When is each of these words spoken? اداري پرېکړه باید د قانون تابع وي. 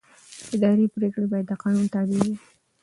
اداري 0.55 0.85
پرېکړه 0.95 1.25
باید 1.31 1.45
د 1.49 1.53
قانون 1.63 1.85
تابع 1.93 2.19
وي. 2.25 2.33